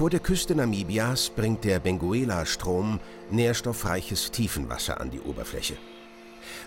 Vor 0.00 0.08
der 0.08 0.20
Küste 0.20 0.54
Namibias 0.54 1.28
bringt 1.28 1.62
der 1.62 1.78
Benguela-Strom 1.78 3.00
nährstoffreiches 3.30 4.30
Tiefenwasser 4.30 4.98
an 4.98 5.10
die 5.10 5.20
Oberfläche. 5.20 5.76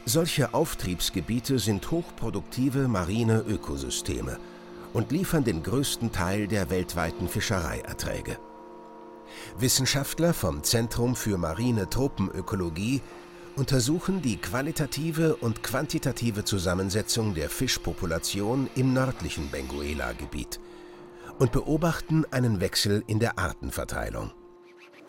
Solche 0.06 0.54
Auftriebsgebiete 0.54 1.58
sind 1.58 1.90
hochproduktive 1.90 2.88
marine 2.88 3.40
Ökosysteme 3.40 4.38
und 4.94 5.12
liefern 5.12 5.44
den 5.44 5.64
größten 5.64 6.12
Teil 6.12 6.48
der 6.48 6.70
weltweiten 6.70 7.28
Fischereierträge. 7.28 8.38
Wissenschaftler 9.58 10.36
vom 10.36 10.62
Zentrum 10.62 11.16
für 11.16 11.40
marine 11.40 11.90
Tropenökologie 11.90 13.02
untersuchen 13.56 14.22
die 14.22 14.38
qualitative 14.38 15.38
und 15.38 15.64
quantitative 15.64 16.46
Zusammensetzung 16.46 17.34
der 17.34 17.50
Fischpopulation 17.50 18.70
im 18.76 18.94
nördlichen 18.94 19.50
Benguela-Gebiet 19.50 20.60
und 21.40 21.52
beobachten 21.52 22.26
einen 22.32 22.62
Wechsel 22.62 23.04
in 23.08 23.20
der 23.20 23.38
Artenverteilung. 23.38 24.32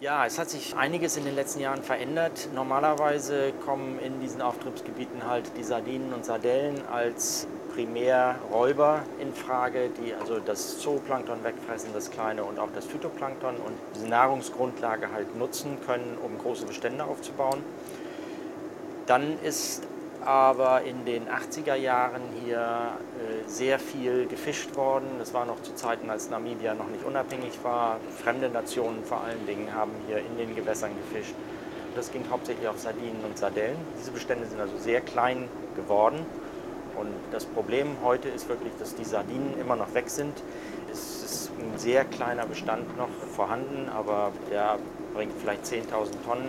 Ja, 0.00 0.26
es 0.26 0.38
hat 0.38 0.50
sich 0.50 0.76
einiges 0.76 1.16
in 1.16 1.24
den 1.24 1.34
letzten 1.34 1.60
Jahren 1.60 1.82
verändert. 1.82 2.50
Normalerweise 2.54 3.52
kommen 3.64 3.98
in 4.00 4.20
diesen 4.20 4.42
Auftriebsgebieten 4.42 5.26
halt 5.26 5.52
die 5.56 5.62
Sardinen 5.62 6.12
und 6.12 6.24
Sardellen 6.24 6.86
als 6.92 7.46
Primärräuber 7.74 9.02
in 9.18 9.32
Frage, 9.32 9.88
die 9.88 10.12
also 10.12 10.40
das 10.40 10.78
Zooplankton 10.80 11.42
wegfressen, 11.42 11.90
das 11.94 12.10
kleine 12.10 12.44
und 12.44 12.58
auch 12.58 12.68
das 12.74 12.84
Phytoplankton 12.84 13.56
und 13.56 13.72
diese 13.94 14.08
Nahrungsgrundlage 14.08 15.10
halt 15.10 15.38
nutzen 15.38 15.78
können, 15.86 16.18
um 16.22 16.36
große 16.38 16.66
Bestände 16.66 17.04
aufzubauen. 17.04 17.62
Dann 19.06 19.38
ist 19.42 19.84
aber 20.26 20.82
in 20.82 21.04
den 21.04 21.28
80er 21.28 21.74
Jahren 21.74 22.22
hier 22.42 22.58
äh, 22.58 23.48
sehr 23.48 23.78
viel 23.78 24.26
gefischt 24.26 24.74
worden. 24.76 25.06
Das 25.18 25.34
war 25.34 25.44
noch 25.44 25.62
zu 25.62 25.74
Zeiten, 25.74 26.10
als 26.10 26.30
Namibia 26.30 26.74
noch 26.74 26.88
nicht 26.88 27.04
unabhängig 27.04 27.58
war. 27.62 27.98
Fremde 28.22 28.48
Nationen 28.48 29.04
vor 29.04 29.22
allen 29.22 29.46
Dingen 29.46 29.72
haben 29.74 29.92
hier 30.06 30.18
in 30.18 30.36
den 30.38 30.54
Gewässern 30.54 30.92
gefischt. 30.96 31.34
Das 31.94 32.10
ging 32.10 32.24
hauptsächlich 32.30 32.66
auf 32.66 32.78
Sardinen 32.78 33.24
und 33.24 33.38
Sardellen. 33.38 33.76
Diese 33.98 34.10
Bestände 34.10 34.46
sind 34.46 34.60
also 34.60 34.76
sehr 34.78 35.00
klein 35.00 35.48
geworden. 35.76 36.26
Und 36.96 37.12
das 37.30 37.44
Problem 37.44 37.96
heute 38.02 38.28
ist 38.28 38.48
wirklich, 38.48 38.72
dass 38.78 38.94
die 38.94 39.04
Sardinen 39.04 39.58
immer 39.60 39.76
noch 39.76 39.94
weg 39.94 40.08
sind. 40.08 40.32
Es 40.92 41.22
ist 41.22 41.50
ein 41.58 41.78
sehr 41.78 42.04
kleiner 42.04 42.46
Bestand 42.46 42.96
noch 42.96 43.08
vorhanden, 43.34 43.88
aber 43.88 44.32
der 44.50 44.78
bringt 45.12 45.32
vielleicht 45.40 45.64
10.000 45.64 46.24
Tonnen 46.24 46.48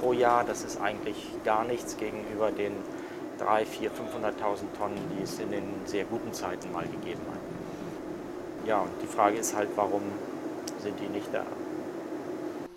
pro 0.00 0.12
Jahr. 0.12 0.44
Das 0.44 0.64
ist 0.64 0.80
eigentlich 0.80 1.28
gar 1.44 1.64
nichts 1.64 1.96
gegenüber 1.96 2.50
den 2.50 2.72
3, 3.44 3.66
4, 3.66 3.90
500.000 3.90 4.78
Tonnen, 4.78 4.98
die 5.16 5.22
es 5.22 5.38
in 5.38 5.50
den 5.50 5.64
sehr 5.84 6.04
guten 6.04 6.32
Zeiten 6.32 6.70
mal 6.72 6.86
gegeben 6.86 7.22
hat. 7.30 7.40
Ja, 8.66 8.80
und 8.80 8.90
die 9.02 9.06
Frage 9.06 9.36
ist 9.36 9.54
halt, 9.54 9.68
warum 9.74 10.02
sind 10.80 10.98
die 11.00 11.08
nicht 11.08 11.26
da? 11.32 11.44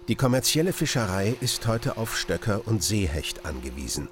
Die 0.08 0.16
kommerzielle 0.16 0.74
Fischerei 0.74 1.36
ist 1.42 1.68
heute 1.68 1.98
auf 1.98 2.18
Stöcker 2.18 2.62
und 2.66 2.84
Seehecht 2.84 3.46
angewiesen. 3.46 4.08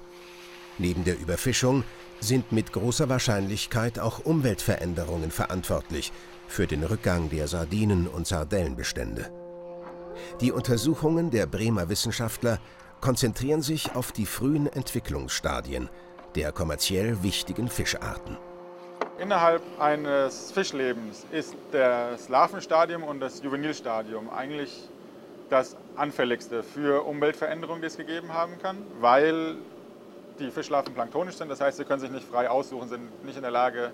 Neben 0.78 1.04
der 1.04 1.18
Überfischung 1.18 1.84
sind 2.20 2.52
mit 2.52 2.72
großer 2.72 3.08
Wahrscheinlichkeit 3.08 3.98
auch 3.98 4.24
Umweltveränderungen 4.24 5.30
verantwortlich 5.30 6.12
für 6.46 6.66
den 6.66 6.84
Rückgang 6.84 7.30
der 7.30 7.48
Sardinen- 7.48 8.08
und 8.08 8.26
Sardellenbestände. 8.26 9.30
Die 10.40 10.52
Untersuchungen 10.52 11.30
der 11.30 11.46
Bremer 11.46 11.88
Wissenschaftler 11.88 12.58
konzentrieren 13.00 13.62
sich 13.62 13.94
auf 13.94 14.12
die 14.12 14.26
frühen 14.26 14.66
Entwicklungsstadien 14.66 15.88
der 16.36 16.52
kommerziell 16.52 17.22
wichtigen 17.22 17.68
Fischarten. 17.68 18.36
Innerhalb 19.18 19.62
eines 19.78 20.50
Fischlebens 20.50 21.24
ist 21.30 21.54
das 21.70 22.28
Larvenstadium 22.28 23.04
und 23.04 23.20
das 23.20 23.42
Juvenilstadium 23.42 24.28
eigentlich 24.30 24.88
das 25.50 25.76
anfälligste 25.96 26.62
für 26.62 27.04
Umweltveränderungen, 27.04 27.80
die 27.80 27.86
es 27.86 27.96
gegeben 27.96 28.32
haben 28.32 28.58
kann, 28.60 28.78
weil 29.00 29.56
die 30.38 30.50
Fischlarven 30.50 30.94
planktonisch 30.94 31.36
sind. 31.36 31.48
Das 31.48 31.60
heißt, 31.60 31.76
sie 31.76 31.84
können 31.84 32.00
sich 32.00 32.10
nicht 32.10 32.26
frei 32.26 32.50
aussuchen, 32.50 32.88
sind 32.88 33.24
nicht 33.24 33.36
in 33.36 33.42
der 33.42 33.52
Lage, 33.52 33.92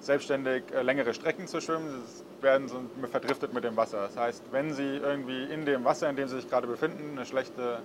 selbstständig 0.00 0.64
äh, 0.74 0.82
längere 0.82 1.14
Strecken 1.14 1.46
zu 1.46 1.60
schwimmen. 1.60 2.02
Sie 2.06 2.42
werden 2.42 2.68
verdriftet 3.10 3.52
mit 3.52 3.64
dem 3.64 3.76
Wasser. 3.76 4.02
Das 4.06 4.16
heißt, 4.16 4.44
wenn 4.50 4.72
sie 4.72 4.96
irgendwie 4.96 5.44
in 5.44 5.64
dem 5.64 5.84
Wasser, 5.84 6.08
in 6.08 6.16
dem 6.16 6.28
sie 6.28 6.36
sich 6.36 6.48
gerade 6.48 6.66
befinden, 6.66 7.16
eine 7.16 7.26
schlechte, 7.26 7.80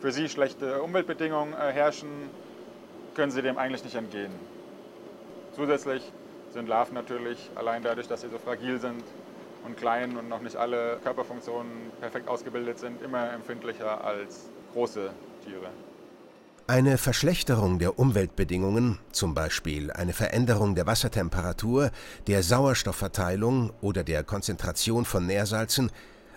für 0.00 0.12
sie 0.12 0.28
schlechte 0.28 0.82
Umweltbedingungen 0.82 1.54
äh, 1.54 1.72
herrschen, 1.72 2.08
können 3.18 3.32
sie 3.32 3.42
dem 3.42 3.58
eigentlich 3.58 3.82
nicht 3.82 3.96
entgehen. 3.96 4.30
Zusätzlich 5.56 6.04
sind 6.52 6.68
Larven 6.68 6.94
natürlich, 6.94 7.50
allein 7.56 7.82
dadurch, 7.82 8.06
dass 8.06 8.20
sie 8.20 8.28
so 8.28 8.38
fragil 8.38 8.78
sind 8.78 9.02
und 9.64 9.76
klein 9.76 10.16
und 10.16 10.28
noch 10.28 10.40
nicht 10.40 10.54
alle 10.54 11.00
Körperfunktionen 11.02 11.72
perfekt 12.00 12.28
ausgebildet 12.28 12.78
sind, 12.78 13.02
immer 13.02 13.32
empfindlicher 13.32 14.04
als 14.04 14.48
große 14.72 15.10
Tiere. 15.44 15.68
Eine 16.68 16.96
Verschlechterung 16.96 17.80
der 17.80 17.98
Umweltbedingungen, 17.98 19.00
zum 19.10 19.34
Beispiel 19.34 19.90
eine 19.90 20.12
Veränderung 20.12 20.76
der 20.76 20.86
Wassertemperatur, 20.86 21.90
der 22.28 22.44
Sauerstoffverteilung 22.44 23.72
oder 23.80 24.04
der 24.04 24.22
Konzentration 24.22 25.04
von 25.04 25.26
Nährsalzen, 25.26 25.90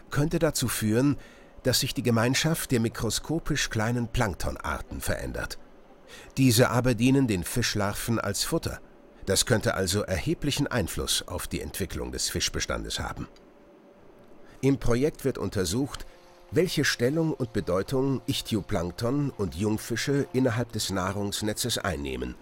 könnte 0.09 0.39
dazu 0.39 0.67
führen, 0.67 1.17
dass 1.61 1.81
sich 1.81 1.93
die 1.93 2.01
Gemeinschaft 2.01 2.71
der 2.71 2.79
mikroskopisch 2.79 3.69
kleinen 3.69 4.07
Planktonarten 4.07 4.99
verändert. 4.99 5.59
Diese 6.37 6.69
aber 6.69 6.93
dienen 6.93 7.27
den 7.27 7.43
Fischlarven 7.43 8.19
als 8.19 8.43
Futter. 8.43 8.79
Das 9.25 9.45
könnte 9.45 9.75
also 9.75 10.01
erheblichen 10.01 10.67
Einfluss 10.67 11.27
auf 11.27 11.47
die 11.47 11.61
Entwicklung 11.61 12.11
des 12.11 12.29
Fischbestandes 12.29 12.99
haben. 12.99 13.27
Im 14.61 14.77
Projekt 14.77 15.25
wird 15.25 15.37
untersucht, 15.37 16.05
welche 16.51 16.83
Stellung 16.83 17.33
und 17.33 17.53
Bedeutung 17.53 18.21
Ichtioplankton 18.27 19.31
und 19.31 19.55
Jungfische 19.55 20.27
innerhalb 20.33 20.71
des 20.71 20.89
Nahrungsnetzes 20.89 21.77
einnehmen 21.77 22.35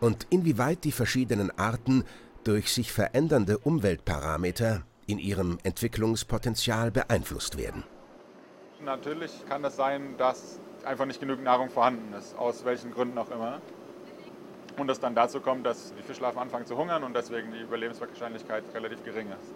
und 0.00 0.26
inwieweit 0.30 0.84
die 0.84 0.92
verschiedenen 0.92 1.50
Arten 1.58 2.04
durch 2.42 2.72
sich 2.72 2.92
verändernde 2.92 3.58
Umweltparameter 3.58 4.82
in 5.06 5.18
ihrem 5.18 5.58
Entwicklungspotenzial 5.62 6.90
beeinflusst 6.90 7.58
werden. 7.58 7.84
Natürlich 8.82 9.32
kann 9.48 9.64
es 9.64 9.76
sein, 9.76 10.16
dass 10.18 10.60
einfach 10.86 11.06
nicht 11.06 11.20
genügend 11.20 11.44
Nahrung 11.44 11.70
vorhanden 11.70 12.12
ist, 12.12 12.34
aus 12.34 12.64
welchen 12.64 12.90
Gründen 12.90 13.18
auch 13.18 13.30
immer. 13.30 13.62
Und 14.76 14.90
es 14.90 14.98
dann 14.98 15.14
dazu 15.14 15.40
kommt, 15.40 15.66
dass 15.66 15.94
die 15.94 16.02
Fischlarven 16.02 16.40
anfangen 16.40 16.66
zu 16.66 16.76
hungern 16.76 17.04
und 17.04 17.14
deswegen 17.14 17.52
die 17.52 17.60
Überlebenswahrscheinlichkeit 17.60 18.64
relativ 18.74 19.02
gering 19.04 19.30
ist. 19.30 19.54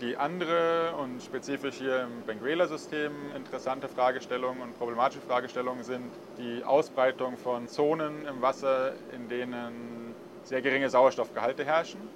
Die 0.00 0.16
andere 0.16 0.96
und 0.96 1.22
spezifisch 1.22 1.76
hier 1.76 2.02
im 2.02 2.24
Benguela-System 2.24 3.32
interessante 3.32 3.88
Fragestellungen 3.88 4.60
und 4.62 4.74
problematische 4.74 5.20
Fragestellungen 5.20 5.84
sind 5.84 6.12
die 6.36 6.64
Ausbreitung 6.64 7.36
von 7.38 7.68
Zonen 7.68 8.24
im 8.24 8.42
Wasser, 8.42 8.96
in 9.12 9.28
denen 9.28 10.16
sehr 10.42 10.62
geringe 10.62 10.90
Sauerstoffgehalte 10.90 11.64
herrschen. 11.64 12.10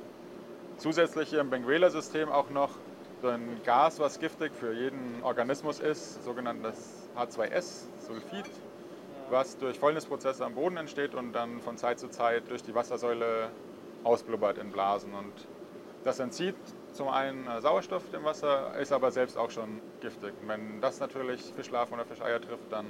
Zusätzlich 0.76 1.30
hier 1.30 1.40
im 1.40 1.50
Benguela-System 1.50 2.30
auch 2.30 2.50
noch 2.50 2.78
ein 3.22 3.60
Gas, 3.64 3.98
was 3.98 4.18
giftig 4.18 4.54
für 4.54 4.72
jeden 4.72 5.22
Organismus 5.22 5.80
ist, 5.80 6.22
sogenanntes 6.22 7.07
H2S, 7.18 7.88
Sulfid, 8.06 8.46
was 9.30 9.58
durch 9.58 9.78
Fäulnisprozesse 9.78 10.44
am 10.44 10.54
Boden 10.54 10.76
entsteht 10.76 11.14
und 11.14 11.32
dann 11.32 11.60
von 11.60 11.76
Zeit 11.76 11.98
zu 11.98 12.08
Zeit 12.08 12.48
durch 12.48 12.62
die 12.62 12.74
Wassersäule 12.74 13.50
ausblubbert 14.04 14.58
in 14.58 14.70
Blasen. 14.70 15.14
Und 15.14 15.32
das 16.04 16.20
entzieht 16.20 16.54
zum 16.92 17.08
einen 17.08 17.46
äh, 17.48 17.60
Sauerstoff 17.60 18.08
dem 18.10 18.24
Wasser, 18.24 18.74
ist 18.76 18.92
aber 18.92 19.10
selbst 19.10 19.36
auch 19.36 19.50
schon 19.50 19.82
giftig. 20.00 20.34
Wenn 20.42 20.80
das 20.80 21.00
natürlich 21.00 21.42
Fischlarven 21.42 21.94
oder 21.94 22.04
Fischeier 22.06 22.40
trifft, 22.40 22.72
dann 22.72 22.86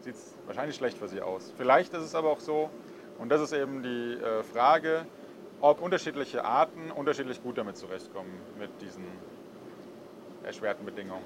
sieht 0.00 0.16
es 0.16 0.36
wahrscheinlich 0.44 0.76
schlecht 0.76 0.98
für 0.98 1.08
sie 1.08 1.22
aus. 1.22 1.52
Vielleicht 1.56 1.94
ist 1.94 2.02
es 2.02 2.14
aber 2.14 2.30
auch 2.30 2.40
so, 2.40 2.70
und 3.16 3.28
das 3.28 3.40
ist 3.40 3.52
eben 3.52 3.82
die 3.82 4.14
äh, 4.20 4.42
Frage, 4.42 5.06
ob 5.60 5.80
unterschiedliche 5.80 6.44
Arten 6.44 6.90
unterschiedlich 6.90 7.40
gut 7.40 7.58
damit 7.58 7.76
zurechtkommen, 7.76 8.42
mit 8.58 8.80
diesen 8.80 9.04
erschwerten 10.42 10.84
Bedingungen. 10.84 11.24